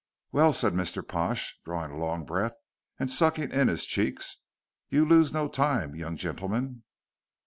[0.31, 1.07] "Well," said Mr.
[1.07, 2.55] Pash, drawing a long breath
[2.97, 4.37] and sucking in his cheeks,
[4.89, 6.81] "you lose no time, young gentleman."